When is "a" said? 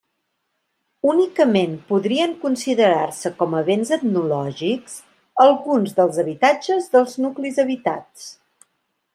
3.59-3.63